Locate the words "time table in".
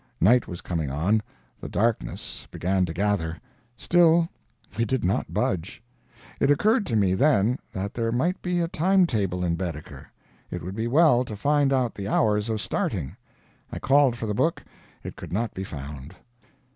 8.67-9.53